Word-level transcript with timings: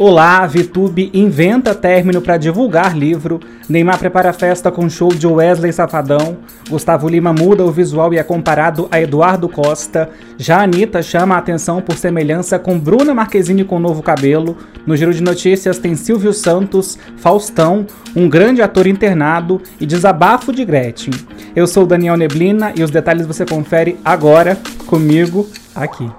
Olá, 0.00 0.46
VTube 0.46 1.10
inventa 1.12 1.74
término 1.74 2.22
para 2.22 2.38
divulgar 2.38 2.96
livro, 2.96 3.38
Neymar 3.68 3.98
prepara 3.98 4.32
festa 4.32 4.70
com 4.70 4.88
show 4.88 5.10
de 5.10 5.26
Wesley 5.26 5.74
Safadão, 5.74 6.38
Gustavo 6.70 7.06
Lima 7.06 7.34
muda 7.34 7.66
o 7.66 7.70
visual 7.70 8.14
e 8.14 8.16
é 8.16 8.22
comparado 8.22 8.88
a 8.90 8.98
Eduardo 8.98 9.46
Costa, 9.46 10.08
já 10.38 10.62
Anitta 10.62 11.02
chama 11.02 11.34
a 11.34 11.38
atenção 11.38 11.82
por 11.82 11.96
semelhança 11.96 12.58
com 12.58 12.78
Bruna 12.78 13.12
Marquezine 13.12 13.62
com 13.62 13.78
novo 13.78 14.02
cabelo, 14.02 14.56
no 14.86 14.96
giro 14.96 15.12
de 15.12 15.22
notícias 15.22 15.78
tem 15.78 15.94
Silvio 15.94 16.32
Santos, 16.32 16.98
Faustão, 17.18 17.86
um 18.16 18.26
grande 18.26 18.62
ator 18.62 18.86
internado 18.86 19.60
e 19.78 19.84
desabafo 19.84 20.50
de 20.50 20.64
Gretchen. 20.64 21.12
Eu 21.54 21.66
sou 21.66 21.84
Daniel 21.84 22.16
Neblina 22.16 22.72
e 22.74 22.82
os 22.82 22.90
detalhes 22.90 23.26
você 23.26 23.44
confere 23.44 23.98
agora 24.02 24.56
comigo 24.86 25.46
aqui. 25.74 26.10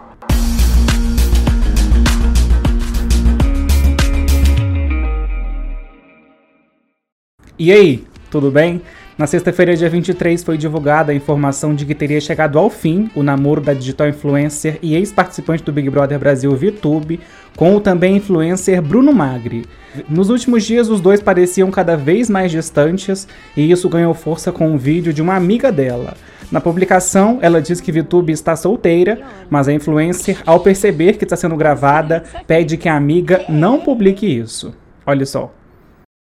E 7.60 7.72
aí, 7.72 8.04
tudo 8.30 8.50
bem? 8.50 8.82
Na 9.18 9.28
sexta-feira, 9.28 9.76
dia 9.76 9.90
23, 9.90 10.44
foi 10.44 10.58
divulgada 10.58 11.12
a 11.12 11.16
informação 11.16 11.76
de 11.76 11.86
que 11.86 11.94
teria 11.94 12.20
chegado 12.20 12.58
ao 12.58 12.70
fim 12.70 13.12
o 13.14 13.22
namoro 13.22 13.62
da 13.62 13.74
digital 13.74 14.08
influencer 14.08 14.80
e 14.82 14.96
ex-participante 14.96 15.62
do 15.62 15.72
Big 15.72 15.90
Brother 15.90 16.18
Brasil 16.18 16.56
VTube 16.56 17.20
com 17.56 17.76
o 17.76 17.82
também 17.82 18.16
influencer 18.16 18.82
Bruno 18.82 19.14
Magri. 19.14 19.66
Nos 20.10 20.30
últimos 20.30 20.64
dias, 20.64 20.90
os 20.90 21.02
dois 21.02 21.22
pareciam 21.22 21.70
cada 21.70 21.96
vez 21.96 22.30
mais 22.30 22.52
distantes 22.52 23.28
e 23.56 23.70
isso 23.70 23.90
ganhou 23.90 24.14
força 24.14 24.52
com 24.52 24.70
um 24.70 24.78
vídeo 24.78 25.14
de 25.14 25.22
uma 25.22 25.36
amiga 25.36 25.72
dela. 25.72 26.16
Na 26.52 26.60
publicação, 26.60 27.38
ela 27.42 27.62
diz 27.62 27.80
que 27.80 27.92
VTube 27.92 28.32
está 28.32 28.56
solteira, 28.56 29.22
mas 29.50 29.68
a 29.68 29.74
influencer, 29.74 30.42
ao 30.46 30.62
perceber 30.62 31.18
que 31.18 31.26
está 31.26 31.36
sendo 31.36 31.56
gravada, 31.56 32.24
pede 32.48 32.76
que 32.76 32.90
a 32.90 32.96
amiga 32.96 33.46
não 33.48 33.80
publique 33.80 34.26
isso. 34.26 34.74
Olha 35.06 35.26
só. 35.26 35.54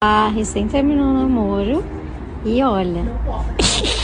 Ah, 0.03 0.27
recém 0.27 0.67
terminou 0.67 1.07
o 1.07 1.13
namoro 1.13 1.83
e 2.45 2.61
olha, 2.61 3.03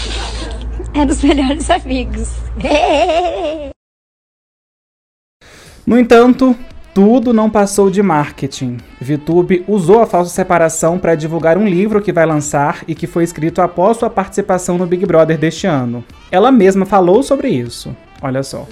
é 0.91 1.05
dos 1.05 1.21
melhores 1.21 1.69
amigos. 1.69 2.33
no 5.85 5.99
entanto, 5.99 6.55
tudo 6.95 7.31
não 7.31 7.47
passou 7.47 7.91
de 7.91 8.01
marketing. 8.01 8.77
VTube 8.99 9.63
usou 9.67 10.01
a 10.01 10.07
falsa 10.07 10.31
separação 10.31 10.97
para 10.97 11.13
divulgar 11.13 11.59
um 11.59 11.67
livro 11.67 12.01
que 12.01 12.11
vai 12.11 12.25
lançar 12.25 12.83
e 12.87 12.95
que 12.95 13.05
foi 13.05 13.23
escrito 13.23 13.61
após 13.61 13.97
sua 13.97 14.09
participação 14.09 14.79
no 14.79 14.87
Big 14.87 15.05
Brother 15.05 15.37
deste 15.37 15.67
ano. 15.67 16.03
Ela 16.31 16.51
mesma 16.51 16.87
falou 16.87 17.21
sobre 17.21 17.49
isso. 17.49 17.95
Olha 18.19 18.41
só. 18.41 18.65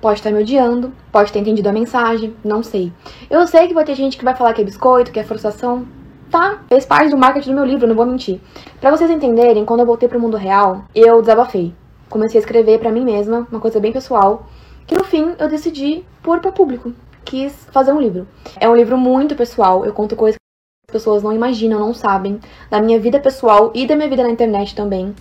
Pode 0.00 0.20
estar 0.20 0.30
me 0.30 0.42
odiando, 0.42 0.92
pode 1.10 1.32
ter 1.32 1.40
entendido 1.40 1.68
a 1.68 1.72
mensagem, 1.72 2.36
não 2.44 2.62
sei. 2.62 2.92
Eu 3.28 3.44
sei 3.48 3.66
que 3.66 3.74
vai 3.74 3.84
ter 3.84 3.96
gente 3.96 4.16
que 4.16 4.24
vai 4.24 4.36
falar 4.36 4.54
que 4.54 4.60
é 4.60 4.64
biscoito, 4.64 5.10
que 5.10 5.18
é 5.18 5.24
forçação, 5.24 5.84
Tá, 6.30 6.58
fez 6.68 6.84
parte 6.84 7.10
do 7.10 7.16
marketing 7.16 7.50
do 7.50 7.54
meu 7.54 7.64
livro, 7.64 7.86
não 7.86 7.94
vou 7.94 8.04
mentir. 8.04 8.38
Para 8.80 8.90
vocês 8.90 9.10
entenderem, 9.10 9.64
quando 9.64 9.80
eu 9.80 9.86
voltei 9.86 10.06
pro 10.06 10.20
mundo 10.20 10.36
real, 10.36 10.84
eu 10.94 11.22
desabafei. 11.22 11.74
Comecei 12.10 12.38
a 12.38 12.42
escrever 12.42 12.78
para 12.78 12.92
mim 12.92 13.02
mesma, 13.02 13.48
uma 13.50 13.60
coisa 13.60 13.80
bem 13.80 13.92
pessoal, 13.92 14.46
que 14.86 14.94
no 14.94 15.04
fim 15.04 15.34
eu 15.38 15.48
decidi 15.48 16.04
pôr 16.22 16.40
para 16.40 16.52
público. 16.52 16.92
Quis 17.24 17.54
fazer 17.72 17.92
um 17.92 18.00
livro. 18.00 18.28
É 18.60 18.68
um 18.68 18.76
livro 18.76 18.98
muito 18.98 19.34
pessoal, 19.34 19.86
eu 19.86 19.92
conto 19.94 20.16
coisas 20.16 20.36
que 20.36 20.90
as 20.96 21.00
pessoas 21.00 21.22
não 21.22 21.32
imaginam, 21.32 21.78
não 21.78 21.94
sabem, 21.94 22.38
da 22.70 22.80
minha 22.80 23.00
vida 23.00 23.18
pessoal 23.18 23.72
e 23.74 23.86
da 23.86 23.96
minha 23.96 24.08
vida 24.08 24.22
na 24.22 24.30
internet 24.30 24.74
também. 24.74 25.14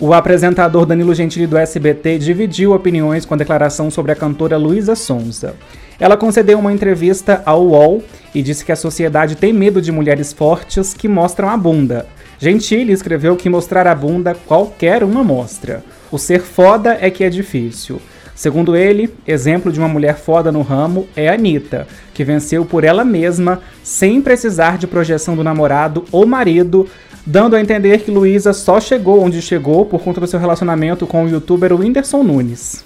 O 0.00 0.14
apresentador 0.14 0.86
Danilo 0.86 1.12
Gentili 1.12 1.44
do 1.44 1.58
SBT 1.58 2.18
dividiu 2.18 2.72
opiniões 2.72 3.24
com 3.24 3.34
a 3.34 3.36
declaração 3.36 3.90
sobre 3.90 4.12
a 4.12 4.14
cantora 4.14 4.56
Luísa 4.56 4.94
Sonza. 4.94 5.56
Ela 5.98 6.16
concedeu 6.16 6.56
uma 6.60 6.72
entrevista 6.72 7.42
ao 7.44 7.66
UOL 7.66 8.04
e 8.32 8.40
disse 8.40 8.64
que 8.64 8.70
a 8.70 8.76
sociedade 8.76 9.34
tem 9.34 9.52
medo 9.52 9.82
de 9.82 9.90
mulheres 9.90 10.32
fortes 10.32 10.94
que 10.94 11.08
mostram 11.08 11.48
a 11.48 11.56
bunda. 11.56 12.06
Gentili 12.38 12.92
escreveu 12.92 13.34
que 13.34 13.50
mostrar 13.50 13.88
a 13.88 13.94
bunda 13.94 14.36
qualquer 14.46 15.02
uma 15.02 15.24
mostra. 15.24 15.82
O 16.12 16.18
ser 16.18 16.42
foda 16.42 16.96
é 17.00 17.10
que 17.10 17.24
é 17.24 17.28
difícil. 17.28 18.00
Segundo 18.36 18.76
ele, 18.76 19.12
exemplo 19.26 19.72
de 19.72 19.80
uma 19.80 19.88
mulher 19.88 20.16
foda 20.16 20.52
no 20.52 20.62
ramo 20.62 21.08
é 21.16 21.28
a 21.28 21.34
Anitta, 21.34 21.88
que 22.14 22.22
venceu 22.22 22.64
por 22.64 22.84
ela 22.84 23.04
mesma, 23.04 23.60
sem 23.82 24.22
precisar 24.22 24.78
de 24.78 24.86
projeção 24.86 25.34
do 25.34 25.42
namorado 25.42 26.04
ou 26.12 26.24
marido, 26.24 26.86
dando 27.26 27.56
a 27.56 27.60
entender 27.60 27.98
que 27.98 28.10
Luísa 28.10 28.52
só 28.52 28.80
chegou 28.80 29.22
onde 29.22 29.42
chegou 29.42 29.84
por 29.84 30.02
conta 30.02 30.20
do 30.20 30.26
seu 30.26 30.40
relacionamento 30.40 31.06
com 31.06 31.24
o 31.24 31.28
youtuber 31.28 31.72
Whindersson 31.72 32.22
Nunes. 32.22 32.84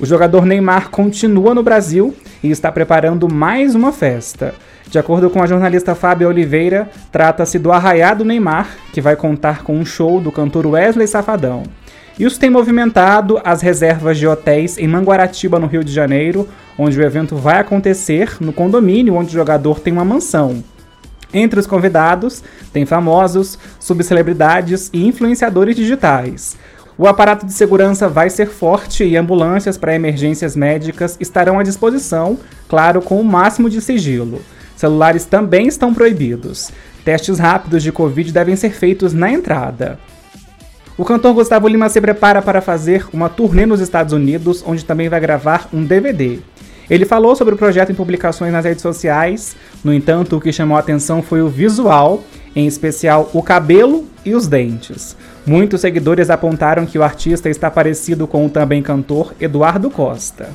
O 0.00 0.04
jogador 0.04 0.44
Neymar 0.44 0.90
continua 0.90 1.54
no 1.54 1.62
Brasil 1.62 2.14
e 2.42 2.50
está 2.50 2.72
preparando 2.72 3.32
mais 3.32 3.74
uma 3.74 3.92
festa. 3.92 4.54
De 4.90 4.98
acordo 4.98 5.30
com 5.30 5.42
a 5.42 5.46
jornalista 5.46 5.94
Fábia 5.94 6.28
Oliveira, 6.28 6.90
trata-se 7.12 7.58
do 7.58 7.70
Arraiado 7.70 8.24
Neymar, 8.24 8.68
que 8.92 9.00
vai 9.00 9.16
contar 9.16 9.62
com 9.62 9.76
um 9.76 9.84
show 9.84 10.20
do 10.20 10.32
cantor 10.32 10.66
Wesley 10.66 11.06
Safadão. 11.06 11.62
Isso 12.18 12.38
tem 12.38 12.50
movimentado 12.50 13.40
as 13.44 13.60
reservas 13.60 14.18
de 14.18 14.26
hotéis 14.26 14.78
em 14.78 14.86
Manguaratiba, 14.86 15.58
no 15.58 15.66
Rio 15.66 15.82
de 15.82 15.92
Janeiro, 15.92 16.48
onde 16.78 16.98
o 16.98 17.02
evento 17.02 17.34
vai 17.34 17.58
acontecer 17.58 18.36
no 18.40 18.52
condomínio 18.52 19.14
onde 19.14 19.30
o 19.30 19.32
jogador 19.32 19.80
tem 19.80 19.92
uma 19.92 20.04
mansão. 20.04 20.62
Entre 21.34 21.58
os 21.58 21.66
convidados, 21.66 22.44
tem 22.72 22.86
famosos, 22.86 23.58
subcelebridades 23.80 24.88
e 24.92 25.04
influenciadores 25.04 25.74
digitais. 25.74 26.56
O 26.96 27.08
aparato 27.08 27.44
de 27.44 27.52
segurança 27.52 28.08
vai 28.08 28.30
ser 28.30 28.46
forte 28.46 29.02
e 29.02 29.16
ambulâncias 29.16 29.76
para 29.76 29.96
emergências 29.96 30.54
médicas 30.54 31.16
estarão 31.18 31.58
à 31.58 31.64
disposição, 31.64 32.38
claro, 32.68 33.02
com 33.02 33.20
o 33.20 33.24
máximo 33.24 33.68
de 33.68 33.80
sigilo. 33.80 34.40
Celulares 34.76 35.24
também 35.24 35.66
estão 35.66 35.92
proibidos. 35.92 36.70
Testes 37.04 37.40
rápidos 37.40 37.82
de 37.82 37.90
Covid 37.90 38.32
devem 38.32 38.54
ser 38.54 38.70
feitos 38.70 39.12
na 39.12 39.28
entrada. 39.28 39.98
O 40.96 41.04
cantor 41.04 41.34
Gustavo 41.34 41.66
Lima 41.66 41.88
se 41.88 42.00
prepara 42.00 42.40
para 42.40 42.60
fazer 42.60 43.06
uma 43.12 43.28
turnê 43.28 43.66
nos 43.66 43.80
Estados 43.80 44.12
Unidos, 44.12 44.62
onde 44.64 44.84
também 44.84 45.08
vai 45.08 45.18
gravar 45.18 45.68
um 45.72 45.84
DVD. 45.84 46.38
Ele 46.88 47.04
falou 47.06 47.34
sobre 47.34 47.54
o 47.54 47.56
projeto 47.56 47.90
em 47.90 47.94
publicações 47.94 48.52
nas 48.52 48.64
redes 48.64 48.82
sociais, 48.82 49.56
no 49.82 49.92
entanto, 49.92 50.36
o 50.36 50.40
que 50.40 50.52
chamou 50.52 50.76
a 50.76 50.80
atenção 50.80 51.22
foi 51.22 51.40
o 51.40 51.48
visual, 51.48 52.22
em 52.54 52.66
especial 52.66 53.30
o 53.32 53.42
cabelo 53.42 54.06
e 54.24 54.34
os 54.34 54.46
dentes. 54.46 55.16
Muitos 55.46 55.80
seguidores 55.80 56.30
apontaram 56.30 56.86
que 56.86 56.98
o 56.98 57.02
artista 57.02 57.48
está 57.48 57.70
parecido 57.70 58.26
com 58.26 58.46
o 58.46 58.50
também 58.50 58.82
cantor 58.82 59.34
Eduardo 59.40 59.90
Costa. 59.90 60.48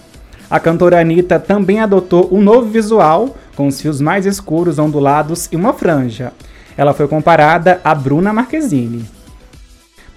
A 0.49 0.59
cantora 0.59 0.99
Anitta 0.99 1.39
também 1.39 1.79
adotou 1.79 2.27
um 2.31 2.41
novo 2.41 2.67
visual, 2.67 3.35
com 3.55 3.67
os 3.67 3.79
fios 3.79 4.01
mais 4.01 4.25
escuros, 4.25 4.79
ondulados 4.79 5.47
e 5.51 5.55
uma 5.55 5.73
franja. 5.73 6.31
Ela 6.75 6.93
foi 6.93 7.07
comparada 7.07 7.79
a 7.83 7.93
Bruna 7.93 8.33
Marquezine. 8.33 9.05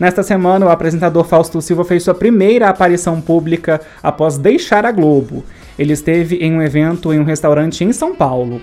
Nesta 0.01 0.23
semana, 0.23 0.67
o 0.67 0.69
apresentador 0.71 1.25
Fausto 1.25 1.61
Silva 1.61 1.85
fez 1.85 2.03
sua 2.03 2.15
primeira 2.15 2.69
aparição 2.69 3.21
pública 3.21 3.81
após 4.03 4.39
deixar 4.39 4.87
a 4.87 4.91
Globo. 4.91 5.45
Ele 5.79 5.93
esteve 5.93 6.37
em 6.37 6.53
um 6.53 6.63
evento 6.63 7.13
em 7.13 7.21
um 7.21 7.25
restaurante 7.25 7.85
em 7.85 7.93
São 7.93 8.15
Paulo. 8.15 8.61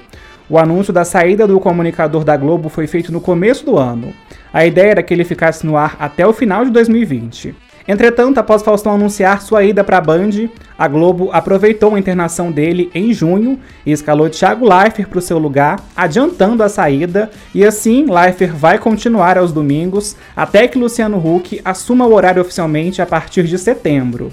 O 0.50 0.58
anúncio 0.58 0.92
da 0.92 1.06
saída 1.06 1.46
do 1.46 1.60
comunicador 1.60 2.24
da 2.24 2.36
Globo 2.36 2.70
foi 2.70 2.88
feito 2.88 3.12
no 3.12 3.22
começo 3.22 3.66
do 3.66 3.78
ano. 3.78 4.14
A 4.52 4.66
ideia 4.66 4.92
era 4.92 5.04
que 5.04 5.14
ele 5.14 5.24
ficasse 5.24 5.66
no 5.66 5.78
ar 5.78 5.96
até 6.00 6.26
o 6.26 6.34
final 6.34 6.66
de 6.66 6.72
2020. 6.72 7.56
Entretanto, 7.88 8.38
após 8.38 8.62
Faustão 8.62 8.94
anunciar 8.94 9.42
sua 9.42 9.64
ida 9.64 9.84
para 9.84 9.98
a 9.98 10.02
Band, 10.02 10.50
a 10.78 10.88
Globo 10.88 11.32
aproveitou 11.32 11.96
a 11.96 12.00
internação 12.00 12.52
dele 12.52 12.92
em 12.94 13.12
junho 13.12 13.60
e 13.84 13.92
escalou 13.92 14.30
Thiago 14.30 14.64
Leifert 14.64 15.10
para 15.10 15.18
o 15.18 15.22
seu 15.22 15.40
lugar, 15.40 15.80
adiantando 15.96 16.62
a 16.62 16.70
saída, 16.70 17.32
e 17.54 17.66
assim 17.66 18.06
Leifert 18.06 18.54
vai 18.54 18.78
continuar 18.78 19.40
aos 19.40 19.52
domingos 19.52 20.16
até 20.36 20.68
que 20.68 20.78
Luciano 20.78 21.18
Huck 21.18 21.60
assuma 21.66 22.06
o 22.06 22.14
horário 22.14 22.42
oficialmente 22.44 23.02
a 23.02 23.08
partir 23.08 23.46
de 23.46 23.58
setembro. 23.58 24.32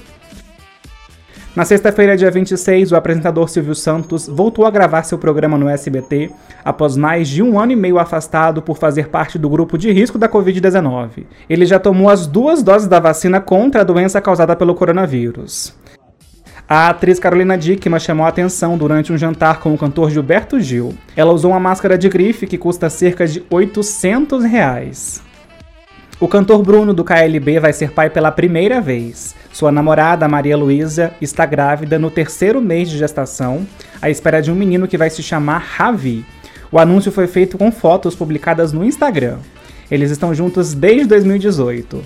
Na 1.57 1.65
sexta-feira, 1.65 2.19
dia 2.19 2.31
26, 2.31 2.93
o 2.93 2.97
apresentador 2.97 3.49
Silvio 3.49 3.75
Santos 3.75 4.29
voltou 4.29 4.67
a 4.67 4.71
gravar 4.71 5.05
seu 5.05 5.17
programa 5.17 5.57
no 5.57 5.71
SBT 5.71 6.31
após 6.63 6.99
mais 6.99 7.31
de 7.31 7.43
um 7.43 7.59
ano 7.59 7.73
e 7.73 7.77
meio 7.77 7.99
afastado 7.99 8.61
por 8.61 8.77
fazer 8.77 9.09
parte 9.09 9.39
do 9.39 9.49
grupo 9.49 9.79
de 9.79 9.91
risco 9.91 10.19
da 10.19 10.29
Covid-19. 10.29 11.25
Ele 11.49 11.65
já 11.65 11.79
tomou 11.79 12.11
as 12.11 12.27
duas 12.27 12.63
doses 12.63 12.87
da 12.87 13.01
vacina 13.01 13.41
contra 13.41 13.81
a 13.81 13.85
doença 13.85 14.21
causada 14.21 14.55
pelo 14.55 14.75
coronavírus. 14.75 15.75
A 16.69 16.91
atriz 16.91 17.19
Carolina 17.19 17.57
Dickman 17.57 18.01
chamou 18.01 18.27
a 18.27 18.29
atenção 18.29 18.77
durante 18.77 19.11
um 19.11 19.17
jantar 19.17 19.59
com 19.61 19.73
o 19.73 19.79
cantor 19.79 20.11
Gilberto 20.11 20.61
Gil. 20.61 20.93
Ela 21.17 21.33
usou 21.33 21.53
uma 21.53 21.61
máscara 21.61 21.97
de 21.97 22.11
grife 22.11 22.47
que 22.47 22.59
custa 22.59 22.91
cerca 22.91 23.27
de 23.27 23.43
800 23.49 24.45
reais. 24.45 25.26
O 26.19 26.27
cantor 26.27 26.63
Bruno 26.63 26.95
do 26.95 27.05
KLB 27.05 27.61
vai 27.61 27.75
ser 27.75 27.91
pai 27.91 28.09
pela 28.09 28.33
primeira 28.33 28.81
vez. 28.81 29.35
Sua 29.53 29.71
namorada, 29.71 30.27
Maria 30.27 30.57
Luísa, 30.57 31.13
está 31.21 31.45
grávida 31.45 31.99
no 31.99 32.11
terceiro 32.11 32.59
mês 32.59 32.89
de 32.89 32.97
gestação, 32.97 33.67
à 34.01 34.09
espera 34.09 34.41
de 34.41 34.51
um 34.51 34.55
menino 34.55 34.89
que 34.89 34.97
vai 34.97 35.11
se 35.11 35.23
chamar 35.23 35.59
Ravi. 35.59 36.25
O 36.73 36.79
anúncio 36.79 37.13
foi 37.13 37.27
feito 37.27 37.59
com 37.59 37.71
fotos 37.71 38.15
publicadas 38.15 38.73
no 38.73 38.83
Instagram. 38.83 39.37
Eles 39.91 40.11
estão 40.11 40.35
juntos 40.35 40.73
desde 40.73 41.05
2018. 41.07 42.03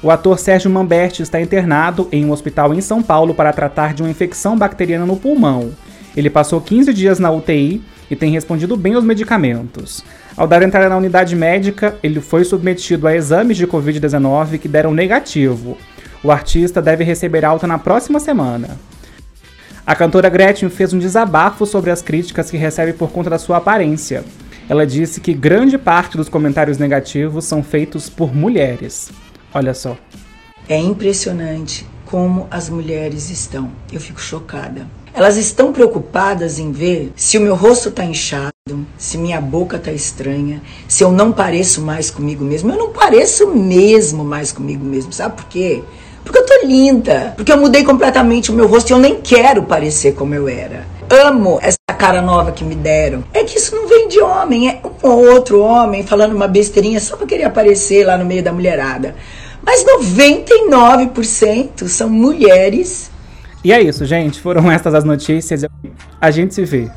O 0.00 0.08
ator 0.08 0.38
Sérgio 0.38 0.70
Mamberti 0.70 1.22
está 1.22 1.40
internado 1.40 2.08
em 2.12 2.24
um 2.24 2.30
hospital 2.30 2.72
em 2.72 2.80
São 2.80 3.02
Paulo 3.02 3.34
para 3.34 3.52
tratar 3.52 3.94
de 3.94 4.02
uma 4.02 4.10
infecção 4.10 4.56
bacteriana 4.56 5.04
no 5.04 5.16
pulmão. 5.16 5.72
Ele 6.16 6.30
passou 6.30 6.60
15 6.60 6.94
dias 6.94 7.18
na 7.18 7.32
UTI 7.32 7.82
e 8.08 8.14
tem 8.14 8.30
respondido 8.30 8.76
bem 8.76 8.94
aos 8.94 9.04
medicamentos. 9.04 10.04
Ao 10.40 10.46
dar 10.46 10.62
entrada 10.62 10.88
na 10.88 10.96
unidade 10.96 11.36
médica, 11.36 11.98
ele 12.02 12.18
foi 12.18 12.44
submetido 12.44 13.06
a 13.06 13.14
exames 13.14 13.58
de 13.58 13.66
Covid-19 13.66 14.58
que 14.58 14.68
deram 14.68 14.90
negativo. 14.90 15.76
O 16.24 16.30
artista 16.30 16.80
deve 16.80 17.04
receber 17.04 17.44
alta 17.44 17.66
na 17.66 17.78
próxima 17.78 18.18
semana. 18.18 18.78
A 19.86 19.94
cantora 19.94 20.30
Gretchen 20.30 20.70
fez 20.70 20.94
um 20.94 20.98
desabafo 20.98 21.66
sobre 21.66 21.90
as 21.90 22.00
críticas 22.00 22.50
que 22.50 22.56
recebe 22.56 22.94
por 22.94 23.10
conta 23.10 23.28
da 23.28 23.38
sua 23.38 23.58
aparência. 23.58 24.24
Ela 24.66 24.86
disse 24.86 25.20
que 25.20 25.34
grande 25.34 25.76
parte 25.76 26.16
dos 26.16 26.30
comentários 26.30 26.78
negativos 26.78 27.44
são 27.44 27.62
feitos 27.62 28.08
por 28.08 28.34
mulheres. 28.34 29.10
Olha 29.52 29.74
só. 29.74 29.94
É 30.66 30.78
impressionante 30.78 31.86
como 32.06 32.48
as 32.50 32.70
mulheres 32.70 33.28
estão. 33.28 33.70
Eu 33.92 34.00
fico 34.00 34.18
chocada. 34.18 34.86
Elas 35.12 35.36
estão 35.36 35.72
preocupadas 35.72 36.58
em 36.58 36.70
ver 36.70 37.12
se 37.16 37.36
o 37.36 37.40
meu 37.40 37.54
rosto 37.54 37.88
está 37.88 38.04
inchado, 38.04 38.52
se 38.96 39.18
minha 39.18 39.40
boca 39.40 39.76
está 39.76 39.90
estranha, 39.90 40.62
se 40.86 41.02
eu 41.02 41.10
não 41.10 41.32
pareço 41.32 41.80
mais 41.80 42.10
comigo 42.10 42.44
mesmo. 42.44 42.70
Eu 42.70 42.78
não 42.78 42.90
pareço 42.90 43.48
mesmo 43.48 44.24
mais 44.24 44.52
comigo 44.52 44.84
mesmo, 44.84 45.12
sabe 45.12 45.36
por 45.36 45.46
quê? 45.46 45.82
Porque 46.24 46.38
eu 46.38 46.46
tô 46.46 46.66
linda, 46.66 47.34
porque 47.36 47.52
eu 47.52 47.56
mudei 47.56 47.82
completamente 47.82 48.50
o 48.50 48.54
meu 48.54 48.66
rosto 48.66 48.90
e 48.90 48.92
eu 48.92 48.98
nem 48.98 49.20
quero 49.20 49.64
parecer 49.64 50.14
como 50.14 50.34
eu 50.34 50.48
era. 50.48 50.86
Amo 51.08 51.58
essa 51.60 51.78
cara 51.98 52.22
nova 52.22 52.52
que 52.52 52.62
me 52.62 52.76
deram. 52.76 53.24
É 53.32 53.42
que 53.42 53.58
isso 53.58 53.74
não 53.74 53.88
vem 53.88 54.06
de 54.06 54.20
homem, 54.20 54.68
é 54.68 54.80
um 55.02 55.08
ou 55.08 55.32
outro 55.32 55.60
homem 55.60 56.04
falando 56.04 56.34
uma 56.34 56.46
besteirinha 56.46 57.00
só 57.00 57.16
pra 57.16 57.26
querer 57.26 57.44
aparecer 57.44 58.06
lá 58.06 58.16
no 58.16 58.24
meio 58.24 58.42
da 58.42 58.52
mulherada. 58.52 59.16
Mas 59.62 59.84
99% 59.84 61.88
são 61.88 62.08
mulheres. 62.08 63.09
E 63.62 63.72
é 63.72 63.80
isso, 63.80 64.04
gente. 64.04 64.40
Foram 64.40 64.68
estas 64.72 64.94
as 64.94 65.04
notícias. 65.04 65.64
A 66.20 66.30
gente 66.30 66.54
se 66.54 66.64
vê. 66.64 66.90